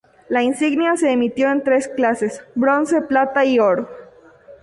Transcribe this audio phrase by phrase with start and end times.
[0.29, 3.87] La insignia se emitió en tres clases: bronce, plata y oro.